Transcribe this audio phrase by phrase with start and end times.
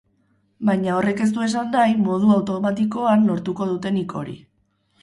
[0.69, 4.41] Baina horrek ez du esan nahi modu automatikoan lortuko duenik hori.